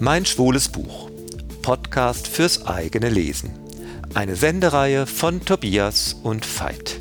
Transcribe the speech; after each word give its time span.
Mein 0.00 0.24
schwules 0.24 0.68
Buch. 0.68 1.10
Podcast 1.62 2.28
fürs 2.28 2.66
eigene 2.66 3.08
Lesen. 3.08 3.50
Eine 4.14 4.36
Sendereihe 4.36 5.08
von 5.08 5.44
Tobias 5.44 6.14
und 6.22 6.46
Veit. 6.46 7.00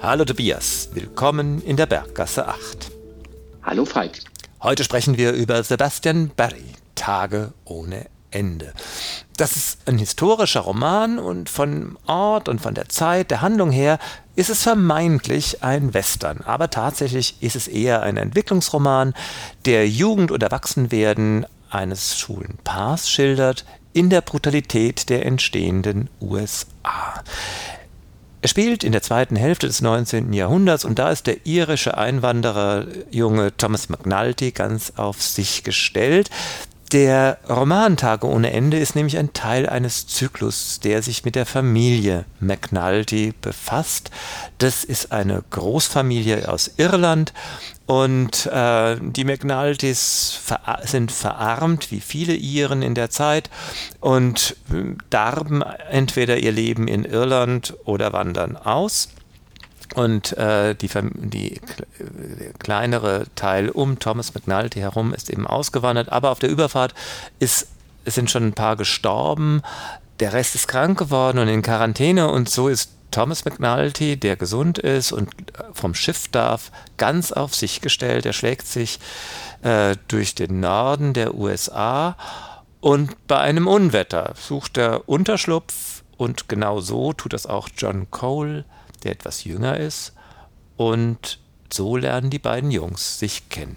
Hallo 0.00 0.24
Tobias, 0.24 0.88
willkommen 0.94 1.62
in 1.62 1.76
der 1.76 1.86
Berggasse 1.86 2.48
8. 2.48 2.90
Hallo 3.62 3.86
Veit. 3.86 4.24
Heute 4.60 4.82
sprechen 4.82 5.16
wir 5.16 5.32
über 5.32 5.62
Sebastian 5.62 6.32
Barry, 6.34 6.64
Tage 6.96 7.52
ohne 7.64 8.06
Ende. 8.32 8.72
Das 9.42 9.56
ist 9.56 9.88
ein 9.88 9.98
historischer 9.98 10.60
Roman 10.60 11.18
und 11.18 11.50
von 11.50 11.98
Ort 12.06 12.48
und 12.48 12.60
von 12.60 12.74
der 12.74 12.88
Zeit, 12.88 13.32
der 13.32 13.40
Handlung 13.40 13.72
her, 13.72 13.98
ist 14.36 14.50
es 14.50 14.62
vermeintlich 14.62 15.64
ein 15.64 15.94
Western, 15.94 16.42
aber 16.44 16.70
tatsächlich 16.70 17.42
ist 17.42 17.56
es 17.56 17.66
eher 17.66 18.04
ein 18.04 18.18
Entwicklungsroman, 18.18 19.14
der 19.64 19.88
Jugend 19.88 20.30
und 20.30 20.44
Erwachsenwerden 20.44 21.44
eines 21.70 22.16
schwulen 22.16 22.56
Paars 22.62 23.10
schildert 23.10 23.64
in 23.92 24.10
der 24.10 24.20
Brutalität 24.20 25.08
der 25.08 25.26
entstehenden 25.26 26.08
USA. 26.20 27.24
Er 28.42 28.48
spielt 28.48 28.84
in 28.84 28.92
der 28.92 29.02
zweiten 29.02 29.34
Hälfte 29.34 29.66
des 29.66 29.80
19. 29.80 30.32
Jahrhunderts 30.32 30.84
und 30.84 31.00
da 31.00 31.10
ist 31.10 31.26
der 31.26 31.46
irische 31.46 31.98
Einwanderer 31.98 32.86
junge 33.10 33.56
Thomas 33.56 33.88
McNulty 33.88 34.52
ganz 34.52 34.92
auf 34.96 35.20
sich 35.20 35.64
gestellt. 35.64 36.30
Der 36.92 37.38
Roman 37.48 37.96
Tage 37.96 38.26
ohne 38.26 38.52
Ende 38.52 38.78
ist 38.78 38.94
nämlich 38.94 39.16
ein 39.16 39.32
Teil 39.32 39.66
eines 39.66 40.06
Zyklus, 40.06 40.78
der 40.78 41.02
sich 41.02 41.24
mit 41.24 41.34
der 41.36 41.46
Familie 41.46 42.26
McNulty 42.38 43.32
befasst. 43.40 44.10
Das 44.58 44.84
ist 44.84 45.10
eine 45.10 45.42
Großfamilie 45.48 46.46
aus 46.50 46.72
Irland 46.76 47.32
und 47.86 48.44
äh, 48.44 48.96
die 49.00 49.24
McNultys 49.24 50.38
ver 50.44 50.80
sind 50.84 51.10
verarmt, 51.10 51.90
wie 51.90 52.00
viele 52.00 52.34
Iren 52.34 52.82
in 52.82 52.94
der 52.94 53.08
Zeit, 53.08 53.48
und 54.00 54.56
darben 55.08 55.62
entweder 55.62 56.36
ihr 56.36 56.52
Leben 56.52 56.88
in 56.88 57.06
Irland 57.06 57.74
oder 57.84 58.12
wandern 58.12 58.58
aus. 58.58 59.08
Und 59.94 60.36
äh, 60.38 60.74
die, 60.74 60.88
die 61.14 61.60
kleinere 62.58 63.26
Teil 63.34 63.68
um 63.68 63.98
Thomas 63.98 64.34
McNulty 64.34 64.80
herum 64.80 65.12
ist 65.12 65.30
eben 65.30 65.46
ausgewandert, 65.46 66.10
aber 66.10 66.30
auf 66.30 66.38
der 66.38 66.50
Überfahrt 66.50 66.94
ist, 67.38 67.68
sind 68.04 68.30
schon 68.30 68.44
ein 68.44 68.52
paar 68.54 68.76
gestorben. 68.76 69.62
Der 70.20 70.32
Rest 70.32 70.54
ist 70.54 70.68
krank 70.68 70.98
geworden 70.98 71.38
und 71.38 71.48
in 71.48 71.62
Quarantäne. 71.62 72.30
Und 72.30 72.48
so 72.48 72.68
ist 72.68 72.90
Thomas 73.10 73.44
McNulty, 73.44 74.16
der 74.16 74.36
gesund 74.36 74.78
ist 74.78 75.12
und 75.12 75.30
vom 75.72 75.94
Schiff 75.94 76.28
darf, 76.28 76.72
ganz 76.96 77.30
auf 77.30 77.54
sich 77.54 77.80
gestellt. 77.80 78.26
Er 78.26 78.32
schlägt 78.32 78.66
sich 78.66 78.98
äh, 79.62 79.96
durch 80.08 80.34
den 80.34 80.60
Norden 80.60 81.12
der 81.12 81.34
USA 81.34 82.16
und 82.80 83.28
bei 83.28 83.38
einem 83.38 83.68
Unwetter 83.68 84.34
sucht 84.36 84.76
er 84.76 85.08
Unterschlupf. 85.08 86.02
Und 86.16 86.48
genau 86.48 86.80
so 86.80 87.12
tut 87.12 87.32
das 87.32 87.46
auch 87.46 87.68
John 87.76 88.10
Cole 88.10 88.64
der 89.04 89.12
etwas 89.12 89.44
jünger 89.44 89.78
ist. 89.78 90.12
Und 90.76 91.38
so 91.72 91.96
lernen 91.96 92.30
die 92.30 92.38
beiden 92.38 92.70
Jungs 92.70 93.18
sich 93.18 93.48
kennen. 93.48 93.76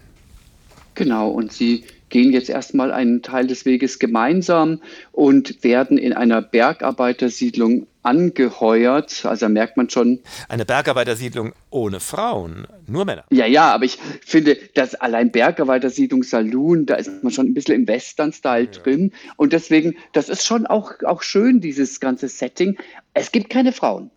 Genau, 0.96 1.30
und 1.30 1.52
sie 1.52 1.84
gehen 2.10 2.32
jetzt 2.32 2.50
erstmal 2.50 2.92
einen 2.92 3.22
Teil 3.22 3.48
des 3.48 3.66
Weges 3.66 4.00
gemeinsam 4.00 4.82
und 5.12 5.64
werden 5.64 5.98
in 5.98 6.14
einer 6.14 6.42
Bergarbeitersiedlung 6.42 7.88
angeheuert. 8.04 9.26
Also 9.26 9.50
merkt 9.50 9.76
man 9.76 9.90
schon. 9.90 10.20
Eine 10.48 10.64
Bergarbeitersiedlung 10.64 11.54
ohne 11.72 12.00
Frauen, 12.00 12.68
nur 12.88 13.04
Männer. 13.04 13.26
Ja, 13.32 13.48
ja, 13.48 13.74
aber 13.74 13.86
ich 13.86 13.98
finde, 14.24 14.58
dass 14.76 14.96
allein 14.96 15.32
Bergarbeitersiedlung 15.32 16.24
Saloon, 16.24 16.86
da 16.86 16.96
ist 16.96 17.24
man 17.24 17.34
schon 17.34 17.48
ein 17.48 17.54
bisschen 17.54 17.76
im 17.76 17.88
Western-Style 17.88 18.70
ja. 18.72 18.82
drin. 18.82 19.12
Und 19.36 19.52
deswegen, 19.52 19.96
das 20.14 20.30
ist 20.30 20.46
schon 20.46 20.68
auch, 20.68 20.94
auch 21.04 21.24
schön, 21.24 21.60
dieses 21.60 22.00
ganze 22.00 22.30
Setting. 22.30 22.78
Es 23.14 23.32
gibt 23.32 23.50
keine 23.50 23.74
Frauen. 23.74 24.12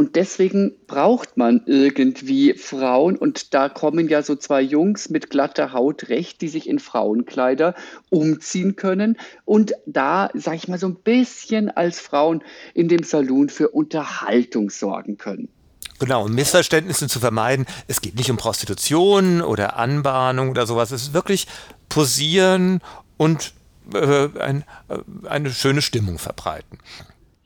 Und 0.00 0.16
deswegen 0.16 0.72
braucht 0.86 1.36
man 1.36 1.60
irgendwie 1.66 2.54
Frauen. 2.54 3.16
Und 3.16 3.52
da 3.52 3.68
kommen 3.68 4.08
ja 4.08 4.22
so 4.22 4.34
zwei 4.34 4.62
Jungs 4.62 5.10
mit 5.10 5.28
glatter 5.28 5.74
Haut 5.74 6.08
recht, 6.08 6.40
die 6.40 6.48
sich 6.48 6.66
in 6.70 6.78
Frauenkleider 6.78 7.74
umziehen 8.08 8.76
können. 8.76 9.18
Und 9.44 9.74
da, 9.84 10.30
sag 10.32 10.54
ich 10.54 10.68
mal, 10.68 10.78
so 10.78 10.86
ein 10.86 10.94
bisschen 10.94 11.68
als 11.68 12.00
Frauen 12.00 12.42
in 12.72 12.88
dem 12.88 13.02
Saloon 13.02 13.50
für 13.50 13.68
Unterhaltung 13.68 14.70
sorgen 14.70 15.18
können. 15.18 15.50
Genau, 15.98 16.24
um 16.24 16.34
Missverständnisse 16.34 17.06
zu 17.06 17.20
vermeiden. 17.20 17.66
Es 17.86 18.00
geht 18.00 18.14
nicht 18.14 18.30
um 18.30 18.38
Prostitution 18.38 19.42
oder 19.42 19.76
Anbahnung 19.76 20.48
oder 20.48 20.66
sowas. 20.66 20.92
Es 20.92 21.02
ist 21.02 21.12
wirklich 21.12 21.46
Posieren 21.90 22.80
und 23.18 23.52
äh, 23.92 24.30
ein, 24.38 24.64
äh, 24.88 25.28
eine 25.28 25.50
schöne 25.50 25.82
Stimmung 25.82 26.18
verbreiten. 26.18 26.78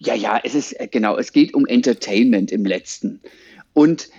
Ja, 0.04 0.14
ja, 0.14 0.40
es 0.42 0.54
ist 0.54 0.78
äh, 0.78 0.86
genau, 0.86 1.16
es 1.16 1.32
geht 1.32 1.54
um 1.54 1.66
Entertainment 1.66 2.52
im 2.52 2.64
letzten. 2.64 3.20
Und 3.72 4.10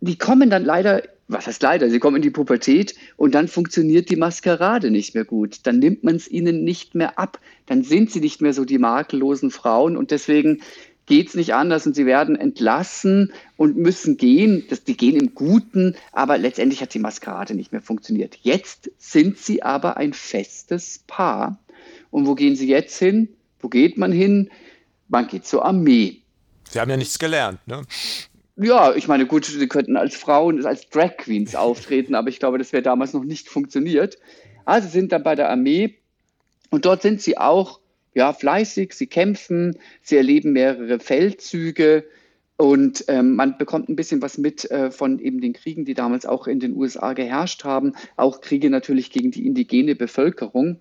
die 0.00 0.16
kommen 0.16 0.50
dann 0.50 0.64
leider, 0.64 1.02
was 1.28 1.46
heißt 1.46 1.62
leider, 1.62 1.90
sie 1.90 1.98
kommen 1.98 2.16
in 2.16 2.22
die 2.22 2.30
Pubertät 2.30 2.94
und 3.16 3.34
dann 3.34 3.48
funktioniert 3.48 4.10
die 4.10 4.16
Maskerade 4.16 4.90
nicht 4.90 5.14
mehr 5.14 5.24
gut. 5.24 5.60
Dann 5.64 5.78
nimmt 5.78 6.04
man 6.04 6.16
es 6.16 6.30
ihnen 6.30 6.64
nicht 6.64 6.94
mehr 6.94 7.18
ab. 7.18 7.40
Dann 7.66 7.84
sind 7.84 8.10
sie 8.10 8.20
nicht 8.20 8.40
mehr 8.40 8.52
so 8.52 8.64
die 8.64 8.78
makellosen 8.78 9.50
Frauen 9.50 9.96
und 9.96 10.10
deswegen 10.10 10.62
geht 11.06 11.28
es 11.28 11.34
nicht 11.34 11.54
anders 11.54 11.86
und 11.86 11.96
sie 11.96 12.06
werden 12.06 12.36
entlassen 12.36 13.32
und 13.56 13.76
müssen 13.76 14.16
gehen. 14.16 14.64
Das, 14.68 14.84
die 14.84 14.96
gehen 14.96 15.16
im 15.16 15.34
Guten, 15.34 15.96
aber 16.12 16.38
letztendlich 16.38 16.82
hat 16.82 16.94
die 16.94 17.00
Maskerade 17.00 17.54
nicht 17.54 17.72
mehr 17.72 17.82
funktioniert. 17.82 18.38
Jetzt 18.42 18.90
sind 18.98 19.38
sie 19.38 19.62
aber 19.62 19.96
ein 19.96 20.12
festes 20.12 21.00
Paar. 21.06 21.58
Und 22.10 22.26
wo 22.26 22.34
gehen 22.34 22.56
sie 22.56 22.68
jetzt 22.68 22.98
hin? 22.98 23.28
Wo 23.58 23.68
geht 23.68 23.98
man 23.98 24.12
hin? 24.12 24.50
Man 25.10 25.26
geht 25.26 25.46
zur 25.46 25.64
Armee. 25.64 26.22
Sie 26.70 26.80
haben 26.80 26.90
ja 26.90 26.96
nichts 26.96 27.18
gelernt, 27.18 27.60
ne? 27.66 27.82
Ja, 28.56 28.94
ich 28.94 29.08
meine, 29.08 29.26
gut, 29.26 29.46
sie 29.46 29.68
könnten 29.68 29.96
als 29.96 30.14
Frauen, 30.14 30.64
als 30.66 30.88
Drag 30.88 31.16
Queens 31.16 31.54
auftreten, 31.56 32.14
aber 32.14 32.28
ich 32.28 32.38
glaube, 32.38 32.58
das 32.58 32.72
wäre 32.72 32.82
damals 32.82 33.12
noch 33.12 33.24
nicht 33.24 33.48
funktioniert. 33.48 34.18
Also 34.64 34.88
sind 34.88 35.12
dann 35.12 35.22
bei 35.22 35.34
der 35.34 35.50
Armee 35.50 35.96
und 36.70 36.84
dort 36.84 37.02
sind 37.02 37.20
sie 37.20 37.38
auch 37.38 37.80
ja, 38.14 38.32
fleißig, 38.32 38.92
sie 38.92 39.06
kämpfen, 39.06 39.78
sie 40.02 40.16
erleben 40.16 40.52
mehrere 40.52 40.98
Feldzüge 40.98 42.04
und 42.56 43.04
ähm, 43.08 43.36
man 43.36 43.56
bekommt 43.56 43.88
ein 43.88 43.96
bisschen 43.96 44.20
was 44.20 44.36
mit 44.36 44.70
äh, 44.70 44.90
von 44.90 45.18
eben 45.18 45.40
den 45.40 45.54
Kriegen, 45.54 45.86
die 45.86 45.94
damals 45.94 46.26
auch 46.26 46.46
in 46.46 46.60
den 46.60 46.76
USA 46.76 47.14
geherrscht 47.14 47.64
haben, 47.64 47.94
auch 48.16 48.42
Kriege 48.42 48.68
natürlich 48.68 49.10
gegen 49.10 49.30
die 49.30 49.46
indigene 49.46 49.94
Bevölkerung. 49.94 50.78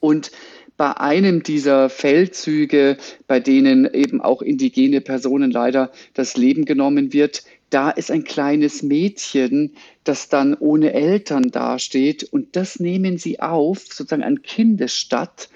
Und 0.00 0.30
bei 0.76 0.96
einem 0.96 1.42
dieser 1.42 1.88
Feldzüge, 1.88 2.96
bei 3.26 3.40
denen 3.40 3.92
eben 3.92 4.20
auch 4.20 4.42
indigene 4.42 5.00
Personen 5.00 5.50
leider 5.50 5.92
das 6.14 6.36
Leben 6.36 6.64
genommen 6.64 7.12
wird, 7.12 7.44
da 7.70 7.90
ist 7.90 8.10
ein 8.10 8.24
kleines 8.24 8.82
Mädchen, 8.82 9.74
das 10.04 10.28
dann 10.28 10.54
ohne 10.54 10.92
Eltern 10.92 11.50
dasteht 11.50 12.24
und 12.24 12.56
das 12.56 12.78
nehmen 12.78 13.18
sie 13.18 13.40
auf, 13.40 13.80
sozusagen 13.80 14.22
ein 14.22 14.42
Kindesstadt 14.42 15.48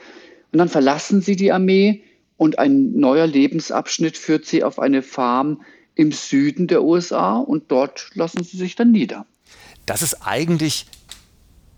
und 0.52 0.58
dann 0.58 0.68
verlassen 0.68 1.20
sie 1.20 1.36
die 1.36 1.52
Armee 1.52 2.02
und 2.36 2.58
ein 2.58 2.92
neuer 2.98 3.26
Lebensabschnitt 3.26 4.16
führt 4.16 4.46
sie 4.46 4.64
auf 4.64 4.78
eine 4.78 5.02
Farm 5.02 5.62
im 5.94 6.12
Süden 6.12 6.68
der 6.68 6.84
USA 6.84 7.36
und 7.36 7.70
dort 7.70 8.10
lassen 8.14 8.44
sie 8.44 8.56
sich 8.56 8.76
dann 8.76 8.92
nieder. 8.92 9.26
Das 9.84 10.02
ist 10.02 10.26
eigentlich 10.26 10.86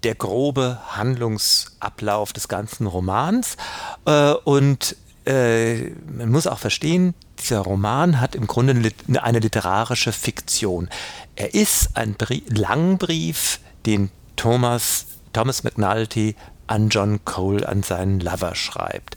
der 0.03 0.15
grobe 0.15 0.79
Handlungsablauf 0.89 2.33
des 2.33 2.49
ganzen 2.49 2.87
Romans. 2.87 3.57
Äh, 4.05 4.33
und 4.45 4.97
äh, 5.27 5.91
man 5.91 6.31
muss 6.31 6.47
auch 6.47 6.59
verstehen, 6.59 7.15
dieser 7.39 7.61
Roman 7.61 8.21
hat 8.21 8.35
im 8.35 8.47
Grunde 8.47 8.93
eine 9.21 9.39
literarische 9.39 10.13
Fiktion. 10.13 10.89
Er 11.37 11.55
ist 11.55 11.97
ein 11.97 12.15
Brie 12.15 12.45
Langbrief, 12.49 13.61
den 13.87 14.11
Thomas, 14.37 15.07
Thomas 15.33 15.65
McNulty 15.65 16.37
an 16.67 16.89
John 16.89 17.25
Cole, 17.25 17.69
an 17.69 17.83
seinen 17.83 18.21
Lover 18.21 18.55
schreibt. 18.55 19.17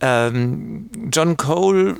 Ähm, 0.00 0.90
John 1.12 1.36
Cole 1.36 1.96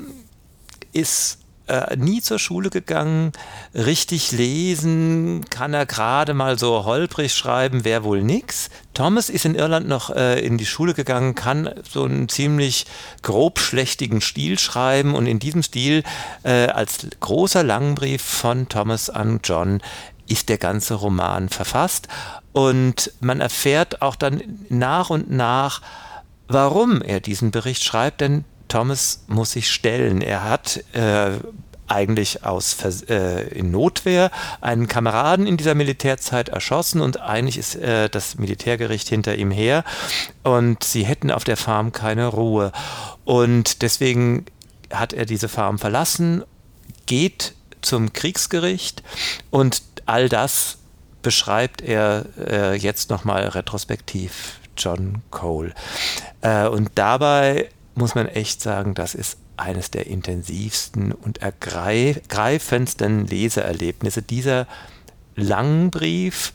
ist 0.93 1.39
äh, 1.67 1.95
nie 1.95 2.21
zur 2.21 2.39
Schule 2.39 2.69
gegangen. 2.69 3.31
Richtig 3.73 4.31
lesen 4.31 5.45
kann 5.49 5.73
er 5.73 5.85
gerade 5.85 6.33
mal 6.33 6.59
so 6.59 6.85
holprig 6.85 7.33
schreiben, 7.33 7.85
wäre 7.85 8.03
wohl 8.03 8.21
nix. 8.21 8.69
Thomas 8.93 9.29
ist 9.29 9.45
in 9.45 9.55
Irland 9.55 9.87
noch 9.87 10.09
äh, 10.09 10.39
in 10.39 10.57
die 10.57 10.65
Schule 10.65 10.93
gegangen, 10.93 11.35
kann 11.35 11.69
so 11.89 12.03
einen 12.03 12.29
ziemlich 12.29 12.85
grobschlächtigen 13.23 14.21
Stil 14.21 14.59
schreiben 14.59 15.15
und 15.15 15.27
in 15.27 15.39
diesem 15.39 15.63
Stil 15.63 16.03
äh, 16.43 16.67
als 16.67 17.07
großer 17.19 17.63
Langbrief 17.63 18.21
von 18.21 18.69
Thomas 18.69 19.09
an 19.09 19.39
John 19.43 19.81
ist 20.27 20.49
der 20.49 20.57
ganze 20.57 20.95
Roman 20.95 21.49
verfasst 21.49 22.07
und 22.51 23.11
man 23.19 23.41
erfährt 23.41 24.01
auch 24.01 24.15
dann 24.15 24.41
nach 24.69 25.09
und 25.09 25.29
nach, 25.29 25.81
warum 26.47 27.01
er 27.01 27.19
diesen 27.19 27.51
Bericht 27.51 27.83
schreibt, 27.83 28.21
denn 28.21 28.45
Thomas 28.67 29.23
muss 29.27 29.51
sich 29.51 29.71
stellen. 29.71 30.21
Er 30.21 30.43
hat 30.43 30.83
äh, 30.93 31.31
eigentlich 31.87 32.43
aus 32.43 32.77
äh, 33.09 33.47
in 33.49 33.71
Notwehr 33.71 34.31
einen 34.61 34.87
Kameraden 34.87 35.45
in 35.45 35.57
dieser 35.57 35.75
Militärzeit 35.75 36.49
erschossen 36.49 37.01
und 37.01 37.21
eigentlich 37.21 37.57
ist 37.57 37.75
äh, 37.75 38.09
das 38.09 38.37
Militärgericht 38.37 39.07
hinter 39.07 39.35
ihm 39.35 39.51
her 39.51 39.83
und 40.43 40.83
sie 40.83 41.05
hätten 41.05 41.31
auf 41.31 41.43
der 41.43 41.57
Farm 41.57 41.91
keine 41.91 42.27
Ruhe 42.27 42.71
und 43.23 43.81
deswegen 43.81 44.45
hat 44.91 45.13
er 45.13 45.25
diese 45.25 45.49
Farm 45.49 45.77
verlassen, 45.77 46.43
geht 47.05 47.53
zum 47.81 48.13
Kriegsgericht 48.13 49.03
und 49.51 49.83
all 50.05 50.29
das 50.29 50.77
beschreibt 51.21 51.81
er 51.81 52.25
äh, 52.37 52.75
jetzt 52.75 53.09
nochmal 53.09 53.47
retrospektiv 53.47 54.59
John 54.77 55.21
Cole. 55.31 55.73
Äh, 56.41 56.67
und 56.67 56.91
dabei 56.95 57.69
muss 57.95 58.15
man 58.15 58.27
echt 58.27 58.61
sagen, 58.61 58.93
das 58.93 59.15
ist 59.15 59.37
eines 59.57 59.89
der 59.89 60.07
intensivsten 60.07 61.11
und 61.11 61.41
ergreifendsten 61.41 63.25
Leseerlebnisse. 63.25 64.21
Dieser 64.21 64.67
Langbrief 65.35 66.53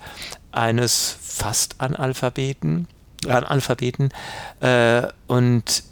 eines 0.52 1.16
Fast-Analphabeten, 1.20 2.88
Analphabeten, 3.26 4.10
äh, 4.60 5.06
und 5.26 5.82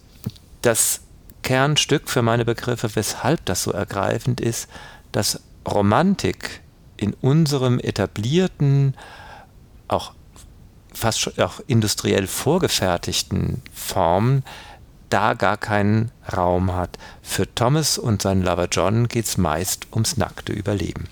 das 0.62 1.00
Kernstück 1.42 2.08
für 2.10 2.22
meine 2.22 2.44
Begriffe, 2.44 2.94
weshalb 2.94 3.44
das 3.46 3.62
so 3.62 3.72
ergreifend 3.72 4.40
ist, 4.40 4.68
dass 5.12 5.40
Romantik 5.66 6.60
in 6.96 7.14
unserem 7.14 7.78
etablierten, 7.78 8.94
auch 9.86 10.12
fast 10.92 11.20
schon 11.20 11.38
auch 11.38 11.60
industriell 11.66 12.26
vorgefertigten 12.26 13.62
Form 13.72 14.42
da 15.10 15.34
gar 15.34 15.56
keinen 15.56 16.10
Raum 16.34 16.74
hat. 16.74 16.98
Für 17.22 17.52
Thomas 17.54 17.98
und 17.98 18.22
seinen 18.22 18.42
Lover 18.42 18.68
John 18.70 19.08
geht 19.08 19.24
es 19.24 19.38
meist 19.38 19.86
ums 19.92 20.16
nackte 20.16 20.52
Überleben. 20.52 21.08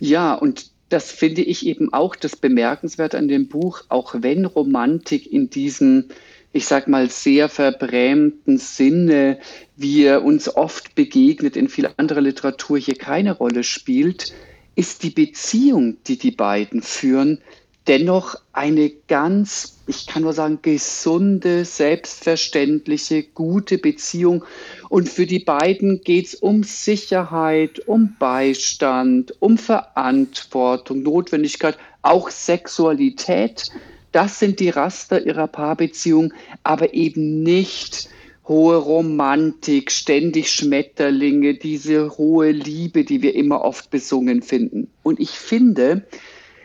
Ja, 0.00 0.34
und 0.34 0.70
das 0.88 1.10
finde 1.10 1.42
ich 1.42 1.66
eben 1.66 1.92
auch 1.92 2.14
das 2.16 2.36
Bemerkenswerte 2.36 3.16
an 3.16 3.28
dem 3.28 3.48
Buch, 3.48 3.82
auch 3.88 4.14
wenn 4.18 4.44
Romantik 4.44 5.30
in 5.32 5.48
diesem, 5.48 6.08
ich 6.52 6.66
sag 6.66 6.86
mal, 6.86 7.08
sehr 7.08 7.48
verbrämten 7.48 8.58
Sinne, 8.58 9.38
wie 9.76 10.04
er 10.04 10.22
uns 10.22 10.54
oft 10.54 10.94
begegnet 10.94 11.56
in 11.56 11.68
viel 11.68 11.88
anderer 11.96 12.20
Literatur, 12.20 12.78
hier 12.78 12.96
keine 12.96 13.32
Rolle 13.32 13.64
spielt, 13.64 14.34
ist 14.74 15.02
die 15.02 15.10
Beziehung, 15.10 15.96
die 16.06 16.18
die 16.18 16.30
beiden 16.30 16.82
führen, 16.82 17.38
dennoch 17.86 18.36
eine 18.52 18.90
ganz, 19.08 19.78
ich 19.86 20.06
kann 20.06 20.22
nur 20.22 20.32
sagen, 20.32 20.60
gesunde, 20.62 21.64
selbstverständliche, 21.64 23.22
gute 23.22 23.78
Beziehung. 23.78 24.44
Und 24.88 25.08
für 25.08 25.26
die 25.26 25.40
beiden 25.40 26.02
geht 26.02 26.26
es 26.26 26.34
um 26.34 26.62
Sicherheit, 26.62 27.80
um 27.86 28.16
Beistand, 28.18 29.34
um 29.40 29.58
Verantwortung, 29.58 31.02
Notwendigkeit, 31.02 31.76
auch 32.02 32.30
Sexualität. 32.30 33.70
Das 34.12 34.38
sind 34.38 34.60
die 34.60 34.70
Raster 34.70 35.24
ihrer 35.24 35.46
Paarbeziehung, 35.48 36.32
aber 36.62 36.94
eben 36.94 37.42
nicht 37.42 38.08
hohe 38.46 38.76
Romantik, 38.76 39.90
ständig 39.90 40.50
Schmetterlinge, 40.50 41.54
diese 41.54 42.18
hohe 42.18 42.50
Liebe, 42.50 43.04
die 43.04 43.22
wir 43.22 43.34
immer 43.34 43.62
oft 43.62 43.90
besungen 43.90 44.42
finden. 44.42 44.88
Und 45.02 45.20
ich 45.20 45.30
finde, 45.30 46.04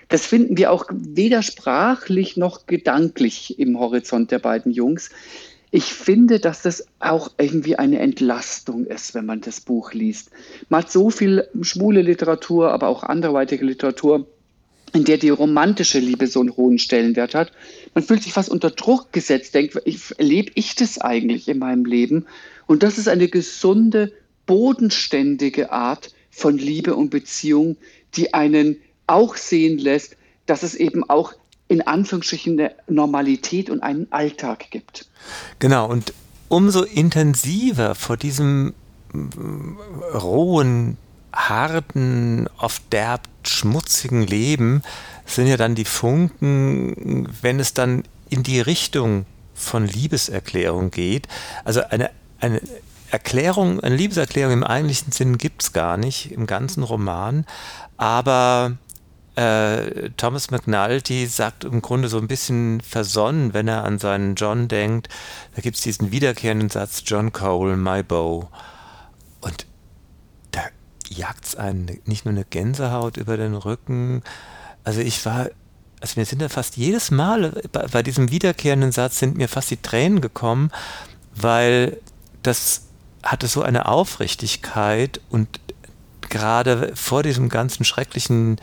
das 0.10 0.26
finden 0.26 0.58
wir 0.58 0.72
auch 0.72 0.86
weder 0.90 1.42
sprachlich 1.42 2.38
noch 2.38 2.66
gedanklich 2.66 3.60
im 3.60 3.80
Horizont 3.80 4.32
der 4.32 4.40
beiden 4.40 4.72
Jungs. 4.72 5.10
Ich 5.70 5.86
finde, 5.86 6.40
dass 6.40 6.62
das 6.62 6.88
auch 7.00 7.32
irgendwie 7.38 7.76
eine 7.76 8.00
Entlastung 8.00 8.86
ist, 8.86 9.14
wenn 9.14 9.26
man 9.26 9.42
das 9.42 9.60
Buch 9.60 9.92
liest. 9.94 10.32
Man 10.70 10.84
hat 10.84 10.92
so 10.92 11.10
viel 11.10 11.48
schwule 11.62 12.02
Literatur, 12.02 12.72
aber 12.72 12.88
auch 12.88 13.04
anderweitige 13.04 13.66
Literatur, 13.66 14.26
in 14.94 15.04
der 15.04 15.18
die 15.18 15.30
romantische 15.30 16.00
Liebe 16.00 16.28
so 16.28 16.40
einen 16.40 16.56
hohen 16.56 16.80
Stellenwert 16.80 17.36
hat. 17.36 17.52
Man 17.94 18.04
fühlt 18.04 18.24
sich 18.24 18.32
fast 18.32 18.50
unter 18.50 18.72
Druck 18.72 19.12
gesetzt, 19.12 19.54
denkt, 19.54 19.76
erlebe 20.18 20.52
ich 20.56 20.76
das 20.76 21.00
eigentlich 21.00 21.50
in 21.50 21.60
meinem 21.60 21.84
Leben? 21.84 22.26
Und 22.66 22.82
das 22.84 22.98
ist 22.98 23.10
eine 23.10 23.28
gesunde, 23.28 24.14
bodenständige 24.46 25.74
Art 25.74 26.14
von 26.32 26.58
Liebe 26.58 26.96
und 26.96 27.10
Beziehung, 27.10 27.76
die 28.16 28.34
einen 28.34 28.78
auch 29.08 29.36
sehen 29.36 29.78
lässt, 29.78 30.18
dass 30.46 30.64
es 30.64 30.76
eben 30.76 31.10
auch 31.10 31.34
in 31.68 31.82
Anführungsstrichen 31.82 32.60
eine 32.60 32.76
Normalität 32.88 33.70
und 33.70 33.82
einen 33.82 34.12
Alltag 34.12 34.72
gibt. 34.72 35.08
Genau, 35.60 35.88
und 35.90 36.14
umso 36.48 36.84
intensiver 36.84 37.96
vor 37.96 38.16
diesem 38.18 38.74
äh, 39.14 40.18
rohen, 40.18 40.98
harten, 41.34 42.48
oft 42.58 42.82
derb 42.92 43.28
schmutzigen 43.44 44.26
Leben 44.26 44.82
sind 45.26 45.48
ja 45.48 45.58
dann 45.58 45.76
die 45.76 45.86
Funken, 45.86 47.28
wenn 47.42 47.60
es 47.60 47.74
dann 47.74 48.04
in 48.30 48.44
die 48.44 48.60
Richtung 48.60 49.26
von 49.54 49.86
Liebeserklärung 49.86 50.90
geht. 50.90 51.28
Also 51.64 51.82
eine, 51.90 52.10
eine 52.40 52.62
Erklärung, 53.12 53.80
eine 53.82 53.96
Liebeserklärung 53.96 54.54
im 54.54 54.64
eigentlichen 54.64 55.12
Sinn 55.12 55.38
gibt 55.38 55.64
es 55.64 55.74
gar 55.74 55.98
nicht 55.98 56.32
im 56.32 56.48
ganzen 56.48 56.84
Roman, 56.84 57.46
aber 57.98 58.78
äh, 59.38 60.10
Thomas 60.18 60.50
McNulty 60.50 61.28
sagt 61.28 61.64
im 61.64 61.82
Grunde 61.84 62.10
so 62.10 62.18
ein 62.18 62.28
bisschen 62.28 62.82
versonnen, 62.82 63.54
wenn 63.54 63.68
er 63.68 63.84
an 63.84 64.00
seinen 64.00 64.34
John 64.34 64.68
denkt. 64.68 65.10
Da 65.56 65.62
gibt 65.62 65.78
es 65.78 65.84
diesen 65.84 66.12
wiederkehrenden 66.12 66.70
Satz, 66.70 67.04
John 67.06 67.32
Cole, 67.32 67.78
my 67.78 68.02
bow. 68.02 68.50
Und 69.42 69.68
da 70.50 70.62
jagt 71.08 71.46
es 71.46 71.56
einen 71.56 72.02
nicht 72.06 72.26
nur 72.26 72.32
eine 72.32 72.46
Gänsehaut 72.46 73.18
über 73.18 73.38
den 73.38 73.54
Rücken. 73.54 74.24
Also 74.84 75.02
ich 75.02 75.24
war, 75.24 75.50
also 76.02 76.20
mir 76.20 76.26
sind 76.26 76.42
da 76.42 76.50
fast 76.50 76.76
jedes 76.76 77.12
Mal 77.12 77.62
bei, 77.72 77.86
bei 77.88 78.02
diesem 78.02 78.32
wiederkehrenden 78.32 78.92
Satz 78.92 79.20
sind 79.20 79.38
mir 79.38 79.48
fast 79.48 79.70
die 79.70 79.78
Tränen 79.78 80.20
gekommen, 80.20 80.72
weil 81.36 81.98
das 82.42 82.88
hatte 83.22 83.46
so 83.46 83.62
eine 83.62 83.88
Aufrichtigkeit 83.88 85.22
und 85.30 85.60
gerade 86.30 86.96
vor 86.96 87.24
diesem 87.24 87.50
ganzen 87.50 87.86
schrecklichen 87.86 88.58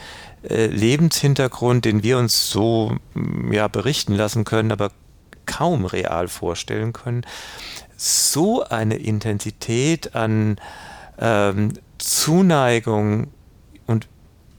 äh, 0.48 0.66
Lebenshintergrund, 0.66 1.84
den 1.84 2.02
wir 2.02 2.18
uns 2.18 2.50
so 2.50 2.96
mm, 3.14 3.52
ja, 3.52 3.68
berichten 3.68 4.14
lassen 4.14 4.44
können, 4.44 4.72
aber 4.72 4.90
kaum 5.46 5.84
real 5.84 6.28
vorstellen 6.28 6.92
können, 6.92 7.24
so 7.96 8.64
eine 8.64 8.96
Intensität 8.96 10.14
an 10.14 10.56
ähm, 11.18 11.74
Zuneigung 11.98 13.28
und 13.86 14.08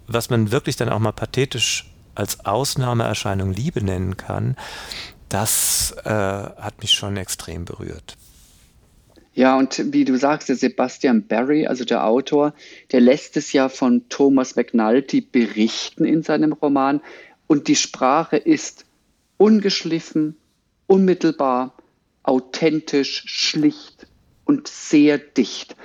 was 0.08 0.30
man 0.30 0.52
wirklich 0.52 0.76
dann 0.76 0.90
auch 0.90 1.00
mal 1.00 1.12
pathetisch 1.12 1.92
als 2.14 2.46
Ausnahmeerscheinung 2.46 3.52
Liebe 3.52 3.84
nennen 3.84 4.18
kann, 4.18 4.56
das 5.30 5.94
äh, 6.04 6.10
hat 6.10 6.82
mich 6.82 6.92
schon 6.92 7.18
extrem 7.18 7.66
berührt. 7.66 8.16
Ja, 9.36 9.58
und 9.58 9.92
wie 9.92 10.06
du 10.06 10.18
sagst, 10.18 10.48
der 10.48 10.56
Sebastian 10.56 11.28
Barry, 11.28 11.68
also 11.68 11.84
der 11.84 12.06
Autor, 12.06 12.54
der 12.94 13.02
lässt 13.02 13.36
es 13.36 13.52
ja 13.52 13.68
von 13.68 14.08
Thomas 14.08 14.56
McNulty 14.56 15.20
berichten 15.20 16.06
in 16.06 16.24
seinem 16.24 16.54
Roman. 16.54 17.02
Und 17.46 17.68
die 17.68 17.76
Sprache 17.76 18.38
ist 18.38 18.86
ungeschliffen, 19.36 20.38
unmittelbar, 20.88 21.76
authentisch, 22.24 23.24
schlicht 23.28 24.08
und 24.46 24.70
sehr 24.70 25.18
dicht. 25.18 25.76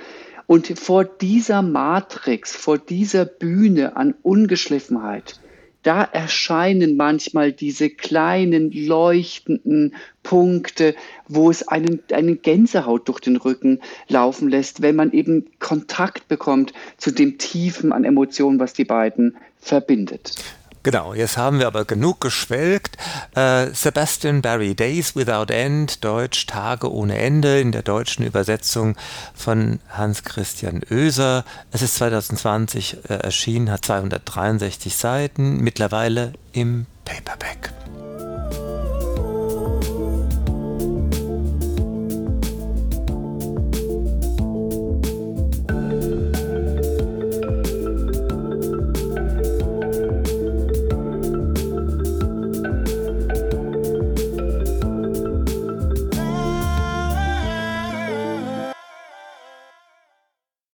Und 0.47 0.67
vor 0.79 1.03
dieser 1.03 1.61
Matrix, 1.61 2.55
vor 2.55 2.77
dieser 2.77 3.25
Bühne 3.25 3.97
an 3.97 4.15
Ungeschliffenheit, 4.21 5.41
da 5.83 6.03
erscheinen 6.03 6.95
manchmal 6.95 7.51
diese 7.51 7.89
kleinen 7.89 8.71
leuchtenden 8.71 9.95
Punkte, 10.23 10.95
wo 11.27 11.49
es 11.49 11.67
einen, 11.67 12.01
einen 12.11 12.41
Gänsehaut 12.41 13.07
durch 13.07 13.19
den 13.19 13.37
Rücken 13.37 13.79
laufen 14.07 14.49
lässt, 14.49 14.81
wenn 14.81 14.95
man 14.95 15.11
eben 15.11 15.47
Kontakt 15.59 16.27
bekommt 16.27 16.73
zu 16.97 17.11
dem 17.11 17.37
Tiefen 17.37 17.91
an 17.91 18.03
Emotionen, 18.03 18.59
was 18.59 18.73
die 18.73 18.85
beiden 18.85 19.37
verbindet. 19.59 20.35
Genau, 20.83 21.13
jetzt 21.13 21.37
haben 21.37 21.59
wir 21.59 21.67
aber 21.67 21.85
genug 21.85 22.21
geschwelgt. 22.21 22.97
Äh, 23.35 23.67
Sebastian 23.71 24.41
Barry, 24.41 24.73
Days 24.73 25.15
Without 25.15 25.53
End, 25.53 26.03
Deutsch 26.03 26.47
Tage 26.47 26.91
ohne 26.91 27.19
Ende, 27.19 27.59
in 27.59 27.71
der 27.71 27.83
deutschen 27.83 28.25
Übersetzung 28.25 28.95
von 29.35 29.79
Hans 29.89 30.23
Christian 30.23 30.81
Oeser. 30.89 31.45
Es 31.71 31.83
ist 31.83 31.95
2020 31.95 32.97
äh, 33.09 33.13
erschienen, 33.13 33.69
hat 33.69 33.85
263 33.85 34.95
Seiten, 34.95 35.57
mittlerweile 35.57 36.33
im 36.51 36.87
Paperback. 37.05 37.71